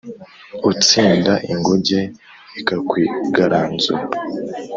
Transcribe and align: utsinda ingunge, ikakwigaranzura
utsinda 0.71 1.33
ingunge, 1.51 1.99
ikakwigaranzura 2.59 4.01